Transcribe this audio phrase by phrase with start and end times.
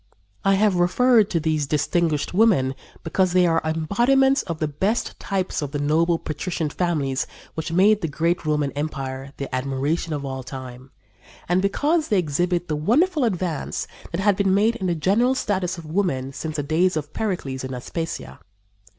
[0.43, 5.61] I have referred to these distinguished women because they are embodiments of the best types
[5.61, 10.41] of the noble, patrician families who made the great Roman empire the admiration of all
[10.41, 10.89] time,
[11.47, 15.77] and because they exhibit the wonderful advance that had been made in the general status
[15.77, 18.39] of women since the days of Pericles and Aspasia.